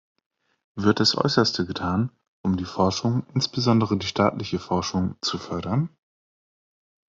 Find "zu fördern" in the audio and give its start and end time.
5.21-5.89